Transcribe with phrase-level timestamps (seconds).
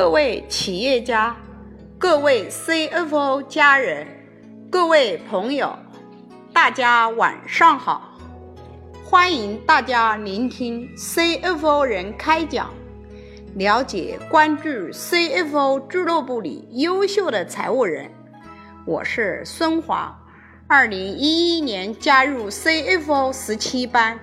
[0.00, 1.36] 各位企业家、
[1.98, 4.06] 各位 CFO 家人、
[4.70, 5.78] 各位朋友，
[6.54, 8.18] 大家晚上好！
[9.04, 12.72] 欢迎大家聆听 CFO 人开讲，
[13.56, 18.10] 了解关注 CFO 俱乐部里优秀的财务人。
[18.86, 20.18] 我是孙华，
[20.66, 24.18] 二零一一年加入 CFO 十七班，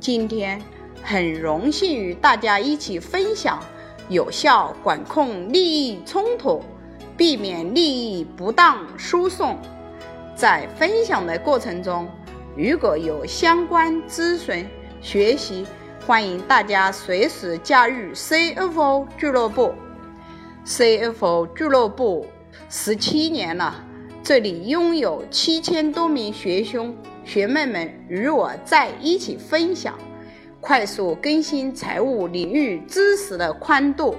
[0.00, 0.62] 今天
[1.02, 3.62] 很荣幸与大家一起分享。
[4.08, 6.62] 有效管控利益冲突，
[7.16, 9.58] 避免利益不当输送。
[10.34, 12.08] 在分享的过程中，
[12.56, 14.66] 如果有相关咨询、
[15.00, 15.66] 学习，
[16.06, 19.72] 欢迎大家随时加入 CFO 俱乐部。
[20.66, 22.26] CFO 俱乐部
[22.68, 23.84] 十七年了，
[24.22, 29.98] 这里拥有七千多名学兄学妹们与我在一起分享。
[30.62, 34.14] 快速更新财务领域知识的宽度。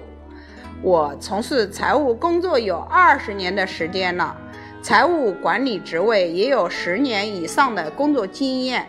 [0.81, 4.35] 我从事财务工作有二十年的时间了，
[4.81, 8.85] 财务管理职位也有十年以上的工作经验。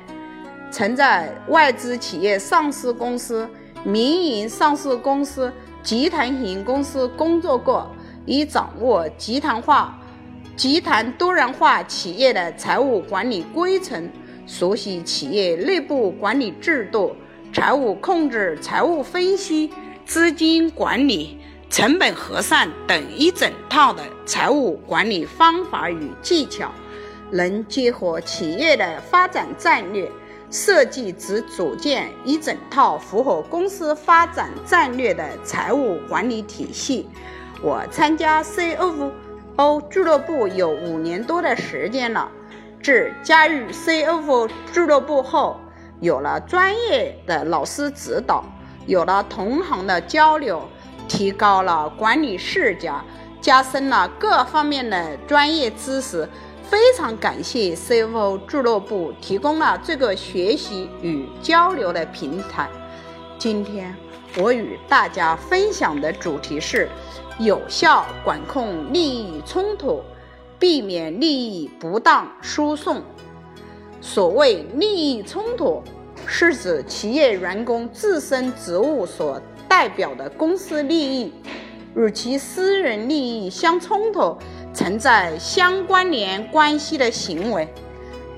[0.73, 3.49] 曾在外资企业上市公司、
[3.85, 7.89] 民营上市公司、集团型公司工作过，
[8.27, 9.97] 已掌握集团化、
[10.57, 14.11] 集团多元化企业的财务管理规程，
[14.45, 17.15] 熟悉企业内部管理制度。
[17.55, 19.73] 财务控制、财务分析、
[20.05, 21.39] 资金管理、
[21.71, 26.73] 成本核算等一整套的财务管理方法与技巧，
[27.31, 30.11] 能结合企业的发展战略，
[30.51, 37.09] 设计及组建一整套符合公司发展战略的财务管理体系。
[37.63, 42.29] 我参加 CFO 俱乐部有五年多的时间了，
[42.83, 45.61] 自加入 CFO 俱乐部后。
[46.01, 48.45] 有了专业的老师指导，
[48.87, 50.69] 有了同行的交流，
[51.09, 53.01] 提高了管理视角，
[53.41, 56.29] 加深了各方面的专业知识。
[56.63, 62.69] 非常感谢 CFO 俱乐部提供了这个学习与交流的平台。
[63.39, 63.95] 今天
[64.39, 66.89] 我与大家分享的主题是：
[67.39, 70.03] 有效管控利益冲突，
[70.59, 73.03] 避免利益不当输送。
[74.07, 75.83] 所谓利益冲突。
[76.27, 81.33] 是指企业员工自身职务所代表的公司利益
[81.97, 84.35] 与其私人利益相冲突、
[84.73, 87.69] 存在相关联关系的行为。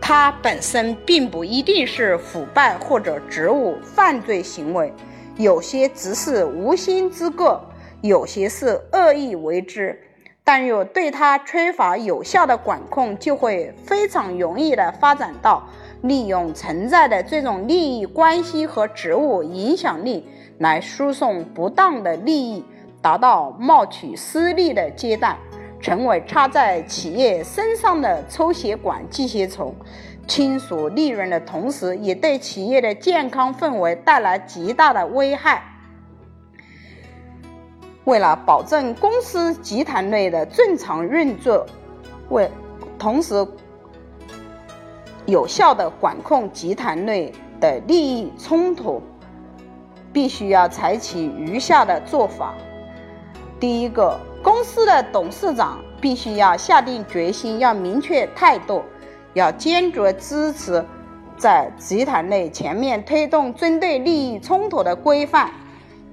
[0.01, 4.93] 它本身并不一定是腐败或者职务犯罪行为，
[5.37, 7.65] 有些只是无心之过，
[8.03, 10.01] 有些是恶意为之。
[10.49, 15.69] 但若对它缺乏有效的管控，就会非常容易的发展到。
[16.03, 20.25] 利用存在的这种利益关系和职务影响力
[20.59, 22.65] 来输送不当的利益，
[23.03, 25.37] 达到谋取私利的阶段，
[25.81, 29.75] 成为插在企业身上的抽血管寄血虫，
[30.29, 35.61] 清除利润的同时，也对企业的健康氛围带来极大的危害。
[38.07, 41.65] 为了保证公司集团内的正常运作，
[42.31, 42.51] 为
[42.99, 43.47] 同时。
[45.29, 49.03] 有效的管控集团内的利益冲突，
[50.13, 52.55] 必须要采取如下的做法：
[53.59, 58.85] 第一个，公司的董事长必须要下定决心，要明确态度，
[59.35, 60.85] 要坚决支持
[61.37, 65.51] 在集团内全面推动针对利益冲突的规范。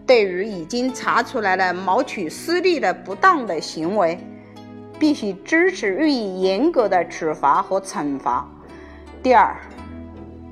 [0.05, 4.19] 对于已经查出来的谋取私利的不当的行为，
[4.99, 8.45] 必须支持予以严格的处罚和惩罚。
[9.21, 9.55] 第二，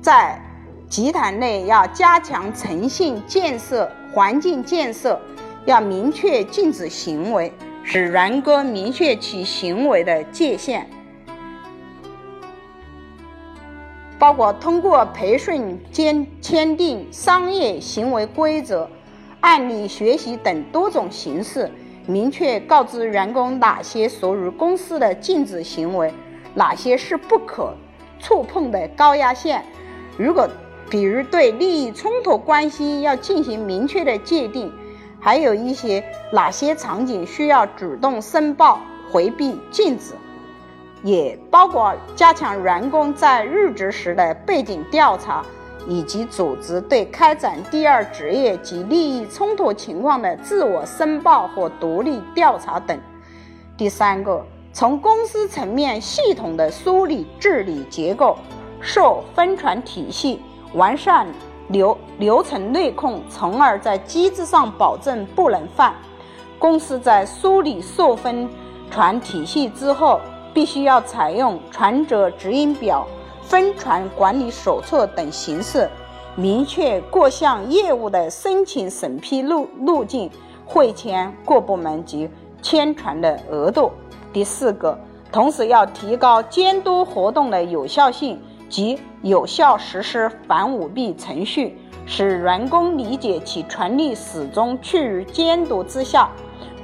[0.00, 0.40] 在
[0.88, 5.20] 集团内要加强诚信建设、环境建设，
[5.66, 7.52] 要明确禁止行为，
[7.82, 10.88] 使员工明确其行为的界限，
[14.18, 18.88] 包括通过培训、签签订商业行为规则、
[19.42, 21.70] 案例学习等多种形式，
[22.06, 26.12] 明确告知员工哪些属于公司的禁止行为，
[26.54, 27.72] 哪些是不可。
[28.18, 29.64] 触碰的高压线，
[30.16, 30.48] 如果
[30.88, 34.72] 比如对利益冲突关系要进行明确的界定，
[35.18, 38.78] 还有一些哪些场景需要主动申报、
[39.10, 40.14] 回避、禁止，
[41.02, 45.44] 也包括加强员工在入职时的背景调查，
[45.86, 52.98] 以及组织对开展第二职业及利益冲突情况的自我申报或独立调查等。
[53.76, 54.44] 第三个。
[54.74, 58.38] 从公司层面系统的梳理治理结构，
[58.80, 60.40] 设分权体系，
[60.72, 61.26] 完善
[61.68, 65.92] 流流程内控，从而在机制上保证不能犯。
[66.58, 68.48] 公司在梳理授分
[68.90, 70.18] 传体系之后，
[70.54, 73.06] 必须要采用传者指引表、
[73.52, 75.86] 分传管理手册等形式，
[76.36, 80.30] 明确各项业务的申请审批路路径、
[80.64, 82.30] 会签各部门及
[82.62, 83.92] 签传的额度。
[84.32, 84.98] 第四个，
[85.30, 88.40] 同时要提高监督活动的有效性
[88.70, 91.76] 及有效实施反舞弊程序，
[92.06, 96.26] 使员工理解其权利始终处于监督之下。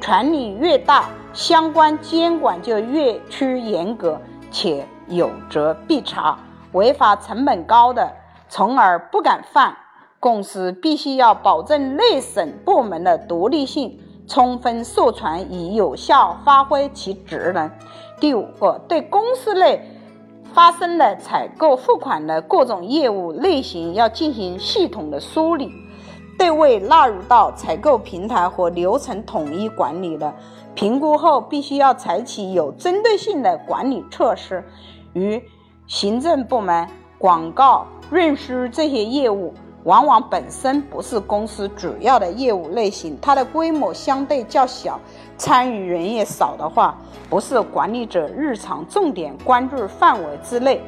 [0.02, 4.20] 权力越大，相关监管就越趋严格，
[4.50, 6.38] 且有责必查，
[6.72, 8.12] 违法成本高的，
[8.48, 9.76] 从而不敢犯。
[10.20, 17.70] 公司必须要保证内审部门的独立性，充分授权以有效发挥其职能。
[18.18, 19.80] 第五个，对公司内
[20.52, 25.70] 发生的采购付款的各种业务类型，要进行系统的梳理。
[26.36, 30.34] 对未纳入到采购平台和流程统一管理的
[30.74, 34.64] 评估后，必须要采取有针对性的管理措施。
[35.14, 35.42] 与
[35.88, 36.86] 行政部门、
[37.16, 39.54] 广告、运输这些业务，
[39.84, 45.00] 往往本身不是公司主要的业务类型，它的规模相对较小，
[45.38, 46.94] 参与人也少的话，
[47.30, 50.80] 不是管理者日常重点关注范围之内。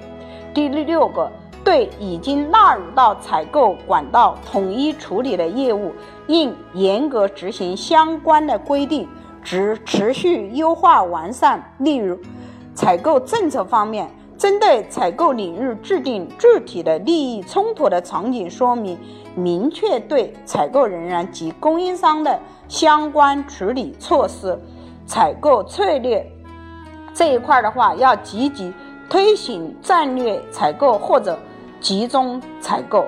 [0.54, 1.28] 第六个。
[1.62, 5.92] 对已经纳入到采购管道统一处理的业务，
[6.26, 9.06] 应严格执行相关的规定，
[9.44, 11.62] 持持续优化完善。
[11.76, 12.18] 例如，
[12.74, 14.08] 采购政策方面，
[14.40, 18.98] 针对采购领域制定具体的利益冲突的场景说明，
[19.34, 24.58] 明确对采购人员及供应商的相关处理措施。
[25.04, 26.26] 采购策略
[27.12, 28.72] 这一块的话，要积极
[29.10, 31.38] 推行战略采购或者。
[31.82, 33.06] 集中采购，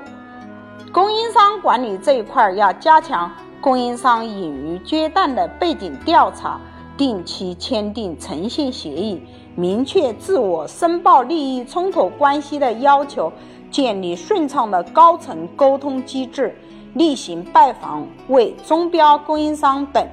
[0.94, 3.30] 供应商管理这一块要加强
[3.60, 6.58] 供应商隐于接单的背景调查，
[7.02, 9.20] 定期签订诚信协议，
[9.56, 13.32] 明确自我申报利益冲突关系的要求，
[13.72, 16.56] 建立顺畅的高层沟通机制，
[16.94, 20.06] 例行拜访为中标供应商等。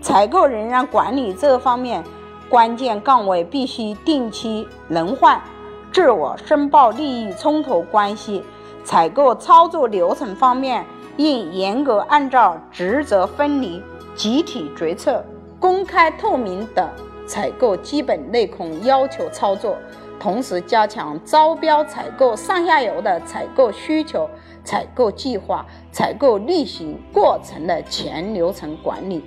[0.00, 2.04] 采购人员管理这方面，
[2.48, 5.42] 关键岗位必须定期轮换。
[5.90, 8.40] 自我申报利益冲突关系，
[8.84, 13.82] 采购操作流程方面应严格按照职责分离、
[14.14, 15.24] 集体决策、
[15.58, 16.88] 公开透明等
[17.26, 19.76] 采购基本内控要求操作，
[20.20, 24.28] 同时加强招标采购上下游的采购需求、
[24.62, 29.24] 采购计划、采购例行过程的全流程管理。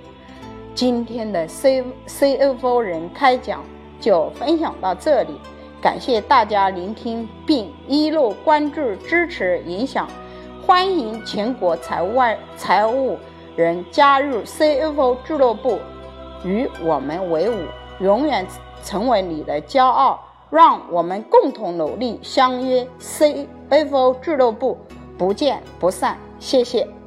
[0.74, 3.64] 今天的 C CFO 人开讲
[4.00, 5.38] 就分享到这里。
[5.82, 10.06] 感谢大家聆听并一路关注、支持、影响，
[10.66, 13.18] 欢迎全国财务外财务
[13.56, 15.78] 人加入 CFO 俱乐部，
[16.44, 17.54] 与我们为伍，
[18.00, 18.46] 永远
[18.82, 20.20] 成为你的骄傲。
[20.50, 24.76] 让我们共同努力，相约 CFO 俱乐部，
[25.16, 26.18] 不见不散。
[26.40, 26.99] 谢谢。